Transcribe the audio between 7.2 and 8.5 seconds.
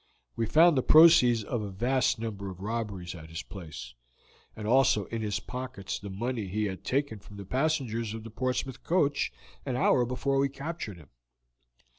the passengers of the